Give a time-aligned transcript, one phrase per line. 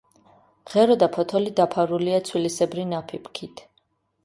[0.71, 3.65] ღერო და ფოთოლი დაფარულია ცვილისებრი ნაფიფქით.